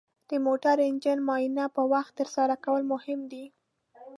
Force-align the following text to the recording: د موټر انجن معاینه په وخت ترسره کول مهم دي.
د 0.29 0.31
موټر 0.45 0.75
انجن 0.87 1.17
معاینه 1.27 1.65
په 1.75 1.81
وخت 1.91 2.11
ترسره 2.19 2.55
کول 2.65 2.81
مهم 2.93 3.19
دي. 3.31 3.45